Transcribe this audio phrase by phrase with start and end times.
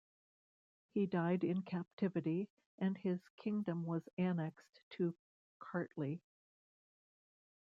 [0.89, 5.15] He died in captivity and his kingdom was annexed to
[5.59, 6.21] Kartli.